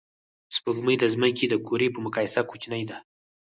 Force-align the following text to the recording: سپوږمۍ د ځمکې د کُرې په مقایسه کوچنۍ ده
سپوږمۍ 0.55 0.95
د 0.99 1.05
ځمکې 1.13 1.45
د 1.49 1.55
کُرې 1.67 1.87
په 1.93 1.99
مقایسه 2.05 2.41
کوچنۍ 2.49 2.83
ده 2.89 2.97